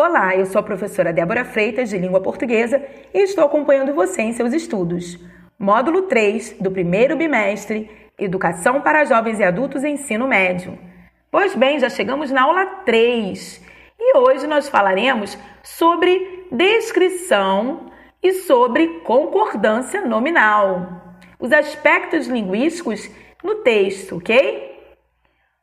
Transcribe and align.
Olá, 0.00 0.36
eu 0.36 0.46
sou 0.46 0.60
a 0.60 0.62
professora 0.62 1.12
Débora 1.12 1.44
Freitas, 1.44 1.90
de 1.90 1.98
Língua 1.98 2.20
Portuguesa, 2.20 2.80
e 3.12 3.18
estou 3.18 3.44
acompanhando 3.44 3.92
você 3.92 4.22
em 4.22 4.32
seus 4.32 4.52
estudos. 4.52 5.18
Módulo 5.58 6.02
3 6.02 6.58
do 6.60 6.70
primeiro 6.70 7.16
bimestre 7.16 7.90
Educação 8.16 8.80
para 8.80 9.04
Jovens 9.04 9.40
e 9.40 9.42
Adultos 9.42 9.82
Ensino 9.82 10.28
Médio. 10.28 10.78
Pois 11.32 11.56
bem, 11.56 11.80
já 11.80 11.88
chegamos 11.88 12.30
na 12.30 12.42
aula 12.42 12.64
3 12.86 13.60
e 13.98 14.16
hoje 14.16 14.46
nós 14.46 14.68
falaremos 14.68 15.36
sobre 15.64 16.46
descrição 16.52 17.90
e 18.22 18.34
sobre 18.34 19.00
concordância 19.00 20.02
nominal. 20.02 21.18
Os 21.40 21.50
aspectos 21.50 22.28
linguísticos 22.28 23.10
no 23.42 23.56
texto, 23.56 24.18
ok? 24.18 24.78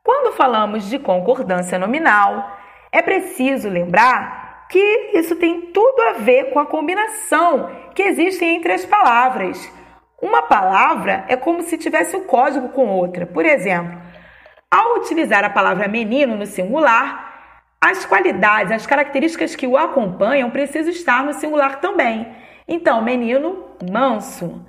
Quando 0.04 0.33
falamos 0.33 0.89
de 0.89 0.99
concordância 0.99 1.79
nominal, 1.79 2.54
é 2.96 3.02
preciso 3.02 3.68
lembrar 3.68 4.68
que 4.69 5.11
isso 5.14 5.36
tem 5.36 5.64
tudo 5.74 6.01
a 6.01 6.14
ver 6.14 6.51
com 6.51 6.60
a 6.60 6.65
combinação 6.65 7.69
que 7.93 8.02
existe 8.02 8.46
entre 8.46 8.71
as 8.71 8.86
palavras. 8.86 9.69
Uma 10.21 10.43
palavra 10.43 11.25
é 11.28 11.36
como 11.36 11.61
se 11.61 11.78
tivesse 11.78 12.16
o 12.16 12.19
um 12.19 12.24
código 12.24 12.69
com 12.69 12.88
outra. 12.88 13.25
Por 13.25 13.46
exemplo, 13.46 14.00
ao 14.71 14.96
utilizar 14.96 15.43
a 15.43 15.50
palavra 15.50 15.89
menino 15.89 16.38
no 16.38 16.46
singular, 16.46 17.33
as 17.82 18.05
qualidades, 18.05 18.71
as 18.71 18.88
características 18.88 19.57
que 19.57 19.68
o 19.68 19.75
acompanham 19.75 20.50
precisam 20.50 20.91
estar 20.91 21.21
no 21.21 21.33
singular 21.33 21.82
também. 21.82 22.25
Então, 22.66 23.04
menino 23.04 23.75
manso, 23.91 24.66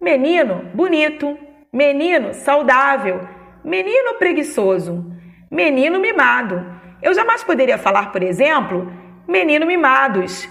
menino 0.00 0.64
bonito, 0.74 1.38
menino 1.72 2.34
saudável, 2.34 3.20
menino 3.64 4.14
preguiçoso, 4.14 5.06
menino 5.48 6.00
mimado. 6.00 6.77
Eu 7.00 7.14
jamais 7.14 7.44
poderia 7.44 7.78
falar, 7.78 8.10
por 8.12 8.22
exemplo, 8.22 8.92
menino 9.26 9.66
mimados 9.66 10.48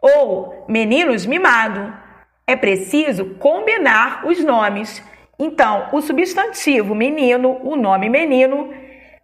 ou 0.00 0.64
meninos 0.68 1.26
mimado. 1.26 1.92
É 2.46 2.56
preciso 2.56 3.34
combinar 3.36 4.26
os 4.26 4.42
nomes. 4.42 5.02
Então, 5.38 5.88
o 5.92 6.00
substantivo 6.00 6.94
menino, 6.94 7.58
o 7.62 7.76
nome 7.76 8.08
menino, 8.08 8.72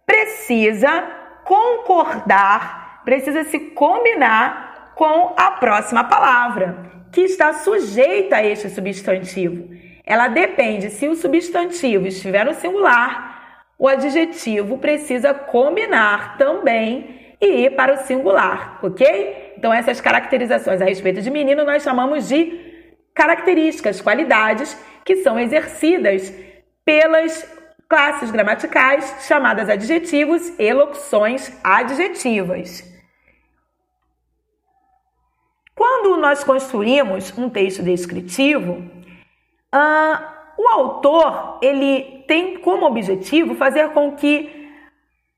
precisa 0.05 1.03
concordar, 1.43 3.01
precisa 3.05 3.43
se 3.45 3.59
combinar 3.59 4.93
com 4.95 5.33
a 5.37 5.51
próxima 5.51 6.03
palavra, 6.03 6.91
que 7.11 7.21
está 7.21 7.53
sujeita 7.53 8.37
a 8.37 8.45
este 8.45 8.69
substantivo. 8.69 9.69
Ela 10.05 10.27
depende 10.27 10.89
se 10.89 11.07
o 11.07 11.15
substantivo 11.15 12.07
estiver 12.07 12.45
no 12.45 12.53
singular 12.53 13.36
o 13.77 13.87
adjetivo 13.87 14.77
precisa 14.77 15.33
combinar 15.33 16.37
também 16.37 17.35
e 17.39 17.65
ir 17.65 17.75
para 17.75 17.93
o 17.93 17.97
singular, 18.05 18.79
ok? 18.83 19.53
Então, 19.57 19.71
essas 19.71 20.01
caracterizações 20.01 20.81
a 20.81 20.85
respeito 20.85 21.21
de 21.21 21.29
menino 21.29 21.63
nós 21.63 21.83
chamamos 21.83 22.27
de 22.27 22.87
características, 23.13 24.01
qualidades 24.01 24.77
que 25.05 25.17
são 25.17 25.39
exercidas 25.39 26.33
pelas 26.83 27.43
classes 27.87 28.31
gramaticais 28.31 29.27
chamadas 29.27 29.69
adjetivos 29.69 30.53
e 30.59 30.73
locuções 30.73 31.51
adjetivas. 31.63 32.83
Quando 35.73 36.17
nós 36.17 36.43
construímos 36.43 37.35
um 37.37 37.49
texto 37.49 37.83
descritivo, 37.83 38.83
uh, 39.73 40.36
o 40.57 40.67
autor 40.67 41.59
ele 41.61 42.23
tem 42.27 42.57
como 42.57 42.85
objetivo 42.85 43.55
fazer 43.55 43.89
com 43.89 44.13
que 44.13 44.67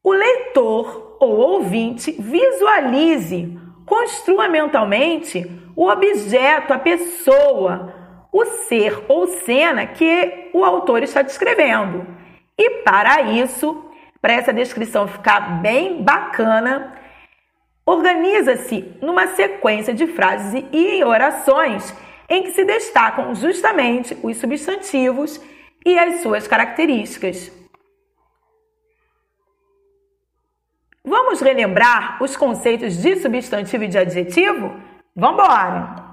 o 0.03 0.14
leitor 0.14 1.17
ou 1.20 1.36
ouvinte 1.38 2.11
visualize, 2.11 3.59
construa 3.86 4.48
mentalmente 4.48 5.45
o 5.76 5.88
objeto, 5.89 6.73
a 6.73 6.80
pessoa, 6.80 7.94
o 8.31 8.45
ser 8.45 9.03
ou 9.08 9.28
cena 9.28 9.86
que 9.86 10.49
o 10.54 10.64
autor 10.64 11.04
está 11.04 11.21
descrevendo. 11.21 12.05
E 12.58 12.82
para 12.82 13.21
isso, 13.21 13.86
para 14.21 14.33
essa 14.33 14.54
descrição 14.54 15.08
ficar 15.08 15.61
bem 15.61 16.02
bacana, 16.02 16.94
organiza-se 17.86 18.95
numa 19.02 19.27
sequência 19.27 19.94
de 19.94 20.08
frases 20.08 20.64
e 20.71 21.04
orações 21.04 21.94
em 22.30 22.44
que 22.44 22.52
se 22.52 22.64
destacam 22.64 23.34
justamente 23.34 24.17
os 24.22 24.38
substantivos 24.38 25.42
e 25.86 25.98
as 25.98 26.22
suas 26.22 26.48
características. 26.48 27.52
Vamos 31.04 31.42
relembrar 31.42 32.22
os 32.22 32.38
conceitos 32.38 33.02
de 33.02 33.16
substantivo 33.16 33.86
e 33.86 33.88
de 33.88 33.98
adjetivo? 33.98 34.80
Vamos 35.16 35.44
embora! 35.44 36.10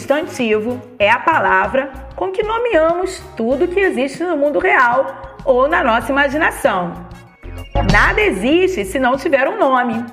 Substantivo 0.00 0.80
é 0.98 1.10
a 1.10 1.18
palavra 1.18 1.92
com 2.16 2.32
que 2.32 2.42
nomeamos 2.42 3.22
tudo 3.36 3.68
que 3.68 3.78
existe 3.78 4.22
no 4.22 4.36
mundo 4.36 4.58
real 4.58 5.36
ou 5.44 5.68
na 5.68 5.84
nossa 5.84 6.10
imaginação. 6.10 7.06
Nada 7.92 8.20
existe 8.20 8.84
se 8.86 8.98
não 8.98 9.16
tiver 9.16 9.46
um 9.46 9.58
nome. 9.58 10.04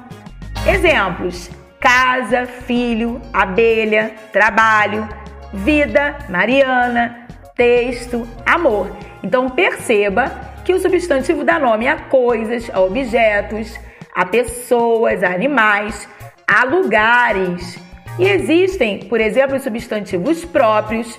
Exemplos: 0.67 1.49
casa, 1.79 2.45
filho, 2.45 3.21
abelha, 3.31 4.13
trabalho, 4.33 5.07
vida, 5.53 6.17
Mariana, 6.29 7.25
texto, 7.55 8.27
amor. 8.45 8.91
Então 9.23 9.49
perceba 9.49 10.31
que 10.65 10.73
o 10.73 10.81
substantivo 10.81 11.45
dá 11.45 11.57
nome 11.57 11.87
a 11.87 11.95
coisas, 11.95 12.69
a 12.73 12.81
objetos, 12.81 13.79
a 14.13 14.25
pessoas, 14.25 15.23
a 15.23 15.29
animais, 15.29 16.07
a 16.45 16.65
lugares. 16.65 17.86
E 18.19 18.27
existem, 18.27 18.99
por 18.99 19.21
exemplo, 19.21 19.59
substantivos 19.59 20.43
próprios 20.43 21.17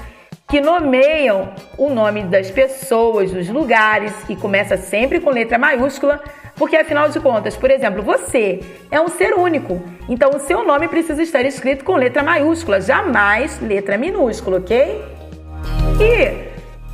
que 0.48 0.60
nomeiam 0.60 1.50
o 1.76 1.90
nome 1.90 2.22
das 2.22 2.50
pessoas, 2.50 3.30
dos 3.30 3.48
lugares 3.48 4.12
e 4.28 4.34
começa 4.34 4.76
sempre 4.76 5.20
com 5.20 5.30
letra 5.30 5.58
maiúscula, 5.58 6.20
porque 6.56 6.74
afinal 6.74 7.08
de 7.10 7.20
contas, 7.20 7.54
por 7.54 7.70
exemplo, 7.70 8.02
você 8.02 8.60
é 8.90 8.98
um 8.98 9.08
ser 9.08 9.34
único, 9.34 9.80
então 10.08 10.30
o 10.30 10.40
seu 10.40 10.64
nome 10.64 10.88
precisa 10.88 11.22
estar 11.22 11.42
escrito 11.44 11.84
com 11.84 11.94
letra 11.96 12.22
maiúscula, 12.22 12.80
jamais 12.80 13.60
letra 13.60 13.98
minúscula, 13.98 14.56
ok? 14.56 15.04
E, 16.00 16.48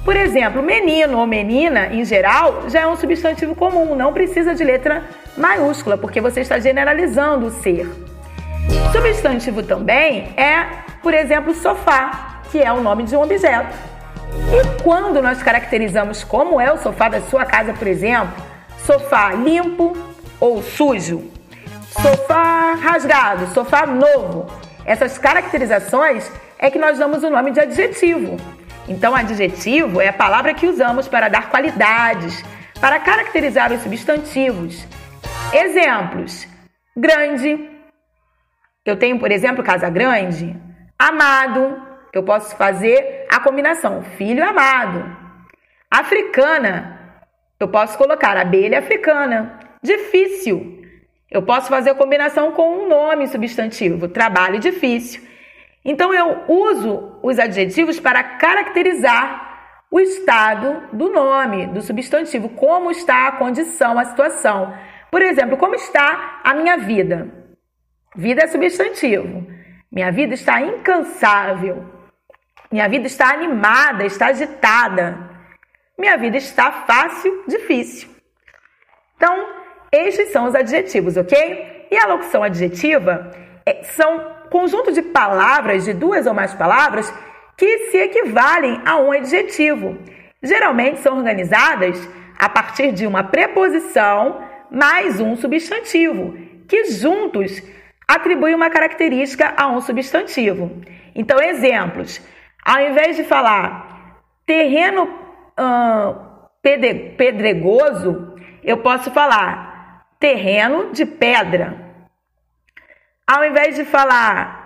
por 0.05 0.17
exemplo, 0.17 0.61
menino 0.61 1.19
ou 1.19 1.27
menina, 1.27 1.87
em 1.95 2.05
geral, 2.05 2.65
já 2.69 2.81
é 2.81 2.87
um 2.89 2.97
substantivo 2.97 3.55
comum, 3.55 3.95
não 3.95 4.13
precisa 4.13 4.53
de 4.53 4.65
letra 4.65 5.05
maiúscula, 5.37 5.97
porque 5.97 6.21
você 6.21 6.41
está 6.41 6.59
generalizando 6.59 7.47
o 7.47 7.51
ser. 7.51 7.89
Substantivo 8.93 9.63
também 9.63 10.33
é, 10.37 10.67
por 11.03 11.15
exemplo, 11.15 11.55
sofá, 11.55 12.43
que 12.51 12.61
é 12.61 12.73
o 12.73 12.81
nome 12.81 13.05
de 13.05 13.17
um 13.17 13.23
objeto. 13.23 13.77
E 14.53 14.83
quando 14.83 15.23
nós 15.23 15.43
caracterizamos 15.43 16.25
como 16.25 16.61
é 16.61 16.73
o 16.73 16.79
sofá 16.79 17.09
da 17.09 17.21
sua 17.23 17.45
casa, 17.45 17.73
por 17.73 17.87
exemplo, 17.87 18.35
sofá 18.85 19.33
limpo 19.33 19.97
ou 20.39 20.63
sujo, 20.63 21.31
sofá 21.89 22.75
rasgado, 22.75 23.47
sofá 23.55 23.87
novo, 23.87 24.47
essas 24.85 25.19
caracterizações 25.19 26.31
é 26.59 26.71
que 26.71 26.79
nós 26.79 26.99
damos 26.99 27.23
o 27.23 27.31
nome 27.31 27.51
de 27.53 27.61
adjetivo. 27.61 28.37
Então, 28.87 29.15
adjetivo 29.15 30.01
é 30.01 30.09
a 30.09 30.13
palavra 30.13 30.53
que 30.53 30.67
usamos 30.67 31.09
para 31.09 31.29
dar 31.29 31.49
qualidades, 31.49 32.45
para 32.81 32.99
caracterizar 33.01 33.73
os 33.73 33.83
substantivos. 33.83 34.87
Exemplos: 35.53 36.47
grande, 36.97 37.74
eu 38.85 38.97
tenho, 38.97 39.19
por 39.19 39.33
exemplo, 39.33 39.65
casa 39.65 39.89
grande, 39.89 40.57
amado. 40.99 41.83
Eu 42.13 42.23
posso 42.23 42.57
fazer 42.57 43.27
a 43.31 43.41
combinação 43.41 44.03
filho 44.03 44.45
amado. 44.47 45.05
Africana, 45.91 47.01
eu 47.59 47.69
posso 47.69 47.97
colocar 47.97 48.37
abelha 48.37 48.79
africana. 48.79 49.59
Difícil, 49.83 50.83
eu 51.31 51.43
posso 51.43 51.69
fazer 51.69 51.91
a 51.91 51.95
combinação 51.95 52.53
com 52.53 52.85
um 52.85 52.89
nome 52.89 53.27
substantivo, 53.27 54.09
trabalho 54.09 54.59
difícil. 54.59 55.23
Então 55.85 56.15
eu 56.15 56.45
uso 56.49 57.19
os 57.23 57.39
adjetivos 57.39 57.99
para 57.99 58.23
caracterizar 58.23 59.85
o 59.91 60.01
estado 60.01 60.89
do 60.93 61.09
nome, 61.11 61.67
do 61.67 61.81
substantivo, 61.81 62.49
como 62.51 62.91
está 62.91 63.29
a 63.29 63.33
condição, 63.33 63.99
a 63.99 64.05
situação. 64.05 64.75
Por 65.11 65.23
exemplo, 65.23 65.57
como 65.57 65.75
está 65.75 66.41
a 66.43 66.55
minha 66.55 66.77
vida? 66.79 67.44
Vida 68.15 68.45
é 68.45 68.47
substantivo. 68.47 69.47
Minha 69.91 70.13
vida 70.13 70.35
está 70.35 70.61
incansável. 70.61 71.85
Minha 72.71 72.89
vida 72.89 73.07
está 73.07 73.33
animada, 73.33 74.05
está 74.05 74.27
agitada. 74.27 75.31
Minha 75.99 76.17
vida 76.17 76.37
está 76.37 76.71
fácil, 76.87 77.45
difícil. 77.47 78.09
Então, 79.17 79.47
estes 79.91 80.31
são 80.31 80.47
os 80.47 80.55
adjetivos, 80.55 81.17
ok? 81.17 81.87
E 81.91 81.97
a 81.97 82.07
locução 82.07 82.43
adjetiva 82.43 83.31
é, 83.67 83.83
são 83.85 84.35
conjunto 84.51 84.93
de 84.93 85.03
palavras, 85.03 85.85
de 85.85 85.93
duas 85.93 86.27
ou 86.27 86.35
mais 86.35 86.55
palavras, 86.55 87.13
que 87.57 87.91
se 87.91 87.99
equivalem 87.99 88.81
a 88.85 88.97
um 88.97 89.13
adjetivo. 89.13 89.99
Geralmente 90.43 91.01
são 91.01 91.17
organizadas 91.17 91.97
a 92.39 92.49
partir 92.49 92.93
de 92.93 93.07
uma 93.07 93.25
preposição 93.25 94.43
mais 94.71 95.21
um 95.21 95.37
substantivo, 95.37 96.37
que 96.69 96.87
juntos 96.87 97.63
atribuem 98.07 98.55
uma 98.55 98.71
característica 98.71 99.55
a 99.57 99.67
um 99.69 99.81
substantivo. 99.81 100.81
Então, 101.15 101.41
exemplos. 101.41 102.21
Ao 102.65 102.81
invés 102.81 103.17
de 103.17 103.25
falar 103.25 104.23
terreno 104.47 105.09
pedregoso, 107.17 108.35
eu 108.63 108.79
posso 108.79 109.11
falar 109.11 110.05
terreno 110.19 110.93
de 110.93 111.05
pedra. 111.05 111.83
Ao 113.27 113.45
invés 113.45 113.77
de 113.77 113.85
falar 113.85 114.65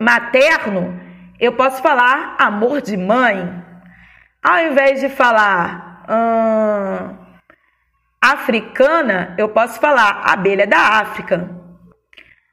materno, 0.00 1.00
eu 1.40 1.52
posso 1.52 1.82
falar 1.82 2.36
amor 2.38 2.80
de 2.80 2.96
mãe. 2.96 3.64
Ao 4.42 4.58
invés 4.60 5.00
de 5.00 5.08
falar 5.08 6.04
africana, 8.32 9.34
eu 9.38 9.48
posso 9.48 9.80
falar 9.80 10.22
abelha 10.24 10.66
da 10.66 10.78
África. 11.00 11.50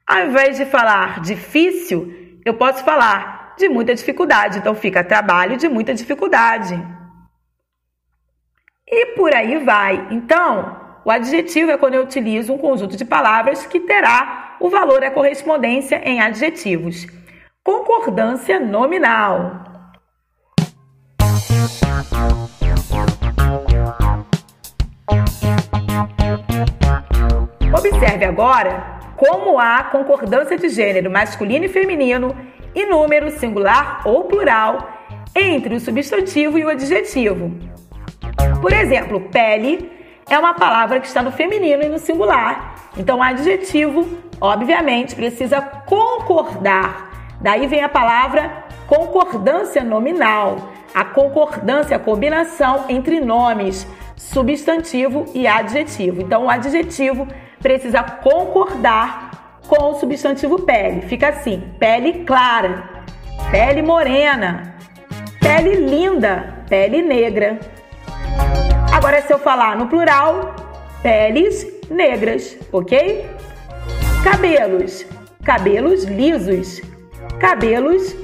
Ao 0.06 0.26
invés 0.26 0.56
de 0.56 0.64
falar 0.64 1.20
difícil, 1.20 2.40
eu 2.44 2.54
posso 2.54 2.84
falar 2.84 3.54
de 3.58 3.68
muita 3.68 3.94
dificuldade. 3.94 4.58
Então 4.58 4.74
fica 4.74 5.02
trabalho 5.02 5.56
de 5.56 5.68
muita 5.68 5.92
dificuldade. 5.92 6.74
E 8.86 9.06
por 9.16 9.34
aí 9.34 9.58
vai. 9.58 10.06
Então, 10.10 11.00
o 11.04 11.10
adjetivo 11.10 11.72
é 11.72 11.76
quando 11.76 11.94
eu 11.94 12.02
utilizo 12.02 12.52
um 12.52 12.58
conjunto 12.58 12.96
de 12.96 13.04
palavras 13.04 13.66
que 13.66 13.80
terá 13.80 14.56
o 14.60 14.70
valor 14.70 15.02
a 15.04 15.10
correspondência 15.10 16.00
em 16.04 16.20
adjetivos. 16.20 17.06
Concordância 17.64 18.60
nominal. 18.60 19.65
Observe 27.96 28.26
agora 28.26 28.98
como 29.16 29.58
há 29.58 29.84
concordância 29.84 30.58
de 30.58 30.68
gênero 30.68 31.10
masculino 31.10 31.64
e 31.64 31.68
feminino 31.68 32.36
e 32.74 32.84
número 32.84 33.30
singular 33.30 34.02
ou 34.04 34.24
plural 34.24 34.86
entre 35.34 35.74
o 35.74 35.80
substantivo 35.80 36.58
e 36.58 36.64
o 36.64 36.68
adjetivo. 36.68 37.56
Por 38.60 38.70
exemplo, 38.70 39.20
pele 39.32 39.90
é 40.28 40.38
uma 40.38 40.52
palavra 40.52 41.00
que 41.00 41.06
está 41.06 41.22
no 41.22 41.32
feminino 41.32 41.84
e 41.84 41.88
no 41.88 41.98
singular. 41.98 42.74
Então, 42.98 43.20
o 43.20 43.22
adjetivo, 43.22 44.06
obviamente, 44.42 45.14
precisa 45.14 45.62
concordar 45.62 47.06
Daí 47.40 47.66
vem 47.66 47.82
a 47.82 47.88
palavra 47.88 48.64
concordância 48.86 49.84
nominal, 49.84 50.56
a 50.94 51.04
concordância, 51.04 51.96
a 51.96 52.00
combinação 52.00 52.86
entre 52.88 53.20
nomes, 53.20 53.86
substantivo 54.16 55.26
e 55.34 55.46
adjetivo. 55.46 56.22
Então, 56.22 56.46
o 56.46 56.50
adjetivo 56.50 57.28
precisa 57.60 58.02
concordar 58.02 59.60
com 59.66 59.90
o 59.90 59.94
substantivo 59.98 60.60
pele. 60.60 61.02
Fica 61.02 61.28
assim: 61.28 61.62
pele 61.78 62.24
clara, 62.24 63.04
pele 63.50 63.82
morena, 63.82 64.74
pele 65.40 65.74
linda, 65.74 66.64
pele 66.68 67.02
negra. 67.02 67.58
Agora, 68.92 69.20
se 69.22 69.32
eu 69.32 69.38
falar 69.38 69.76
no 69.76 69.88
plural, 69.88 70.54
peles 71.02 71.66
negras, 71.90 72.56
ok? 72.72 73.28
Cabelos, 74.24 75.06
cabelos 75.44 76.04
lisos, 76.04 76.80
cabelos 77.38 78.14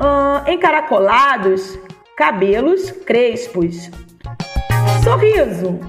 hum, 0.00 0.52
encaracolados, 0.52 1.78
cabelos 2.16 2.90
crespos. 2.90 3.90
Sorriso, 5.02 5.80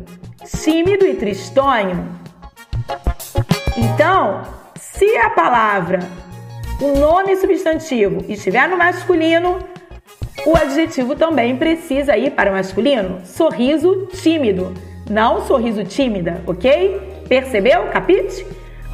tímido 0.63 1.05
e 1.05 1.13
tristonho. 1.13 2.18
Então, 3.99 4.43
se 4.77 5.17
a 5.17 5.29
palavra, 5.29 5.99
o 6.79 6.97
nome 6.97 7.35
substantivo 7.35 8.23
estiver 8.29 8.69
no 8.69 8.77
masculino, 8.77 9.59
o 10.45 10.55
adjetivo 10.55 11.17
também 11.17 11.57
precisa 11.57 12.15
ir 12.15 12.31
para 12.31 12.49
o 12.49 12.53
masculino. 12.53 13.19
Sorriso 13.25 14.07
tímido, 14.13 14.73
não 15.09 15.45
sorriso 15.45 15.83
tímida, 15.83 16.41
ok? 16.47 17.25
Percebeu? 17.27 17.87
Capite? 17.87 18.47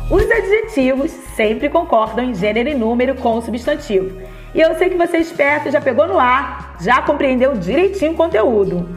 Os 0.09 0.23
adjetivos 0.23 1.11
sempre 1.35 1.69
concordam 1.69 2.25
em 2.25 2.33
gênero 2.33 2.69
e 2.69 2.73
número 2.73 3.13
com 3.13 3.37
o 3.37 3.41
substantivo. 3.43 4.19
E 4.55 4.59
eu 4.59 4.73
sei 4.73 4.89
que 4.89 4.97
você 4.97 5.17
é 5.17 5.21
esperto, 5.21 5.69
já 5.69 5.79
pegou 5.79 6.07
no 6.07 6.17
ar, 6.17 6.77
já 6.81 6.99
compreendeu 7.03 7.53
direitinho 7.53 8.13
o 8.13 8.15
conteúdo. 8.15 8.89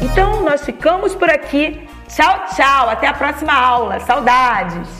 Então, 0.00 0.44
nós 0.44 0.64
ficamos 0.64 1.16
por 1.16 1.28
aqui. 1.28 1.88
Tchau, 2.06 2.44
tchau. 2.54 2.88
Até 2.88 3.08
a 3.08 3.14
próxima 3.14 3.52
aula. 3.52 3.98
Saudades! 3.98 4.99